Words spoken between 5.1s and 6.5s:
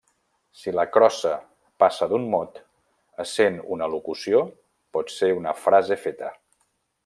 ser una frase feta.